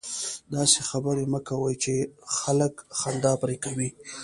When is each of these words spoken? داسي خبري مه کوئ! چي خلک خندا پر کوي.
داسي 0.53 0.79
خبري 0.89 1.25
مه 1.31 1.39
کوئ! 1.47 1.75
چي 1.83 1.95
خلک 2.37 2.73
خندا 2.99 3.33
پر 3.41 3.51
کوي. 3.63 3.89